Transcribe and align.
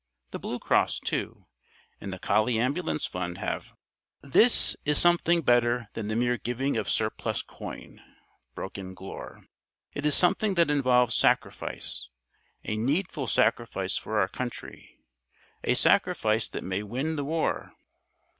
The 0.31 0.39
Blue 0.39 0.57
Cross, 0.57 1.01
too, 1.01 1.45
and 1.99 2.11
the 2.11 2.17
Collie 2.17 2.57
Ambulance 2.57 3.05
Fund 3.05 3.37
have" 3.37 3.73
"This 4.39 4.75
is 4.83 4.97
something 4.97 5.43
better 5.43 5.89
than 5.93 6.07
the 6.07 6.15
mere 6.15 6.37
giving 6.39 6.75
of 6.75 6.89
surplus 6.89 7.43
coin," 7.43 8.01
broke 8.55 8.79
in 8.79 8.95
Glure. 8.95 9.43
"It 9.93 10.03
is 10.07 10.15
something 10.15 10.55
that 10.55 10.71
involves 10.71 11.13
sacrifice. 11.13 12.09
A 12.65 12.77
needful 12.77 13.27
sacrifice 13.27 13.95
for 13.95 14.19
our 14.19 14.27
country. 14.27 14.97
A 15.63 15.75
sacrifice 15.75 16.49
that 16.49 16.63
may 16.63 16.81
win 16.81 17.15
the 17.15 17.23
war." 17.25 17.73